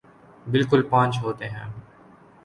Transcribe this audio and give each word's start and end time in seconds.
بالکل 0.45 0.81
پانچ 0.89 1.17
ہوتے 1.23 1.49
ہیں 1.49 1.65